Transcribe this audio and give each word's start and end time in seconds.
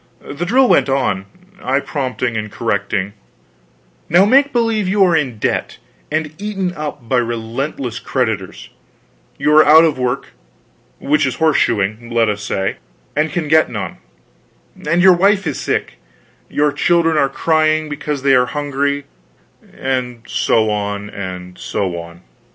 The 0.19 0.47
drill 0.47 0.67
went 0.67 0.89
on, 0.89 1.27
I 1.61 1.79
prompting 1.79 2.35
and 2.35 2.51
correcting: 2.51 3.13
"Now, 4.09 4.25
make 4.25 4.51
believe 4.51 4.87
you 4.87 5.03
are 5.03 5.15
in 5.15 5.37
debt, 5.37 5.77
and 6.11 6.33
eaten 6.41 6.73
up 6.73 7.07
by 7.07 7.17
relentless 7.19 7.99
creditors; 7.99 8.71
you 9.37 9.53
are 9.55 9.63
out 9.63 9.83
of 9.83 9.99
work 9.99 10.29
which 10.97 11.27
is 11.27 11.35
horse 11.35 11.57
shoeing, 11.57 12.09
let 12.09 12.29
us 12.29 12.41
say 12.41 12.77
and 13.15 13.31
can 13.31 13.47
get 13.47 13.69
none; 13.69 13.97
and 14.89 15.03
your 15.03 15.13
wife 15.13 15.45
is 15.45 15.61
sick, 15.61 15.99
your 16.49 16.71
children 16.71 17.15
are 17.15 17.29
crying 17.29 17.87
because 17.87 18.23
they 18.23 18.33
are 18.33 18.47
hungry" 18.47 19.03
And 19.77 20.23
so 20.27 20.71
on, 20.71 21.11
and 21.11 21.59
so 21.59 21.95
on. 21.99 22.21